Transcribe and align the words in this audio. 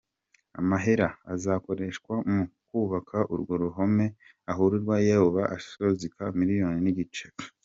Amahera 0.59 1.07
azokoreshwa 1.33 2.13
mu 2.33 2.43
kwubaka 2.67 3.17
urwo 3.33 3.53
ruhome 3.63 4.05
aharurwa 4.51 4.95
ko 4.97 5.03
yoba 5.09 5.41
azoshika 5.55 6.23
umuliyoni 6.33 6.79
n'igice. 6.83 7.25